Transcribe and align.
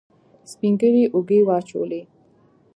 سپينږيري 0.51 1.03
اوږې 1.13 1.39
واچولې. 1.47 2.01